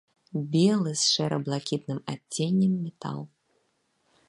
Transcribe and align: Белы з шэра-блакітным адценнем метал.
Белы 0.53 0.93
з 1.01 1.09
шэра-блакітным 1.11 1.99
адценнем 2.15 2.73
метал. 2.89 3.19